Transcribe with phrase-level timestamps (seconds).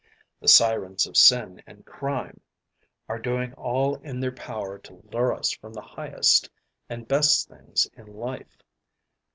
[0.39, 2.41] The sirens of sin and crime
[3.07, 6.49] are doing all in their power to lure us from the highest
[6.89, 8.63] and best things in life.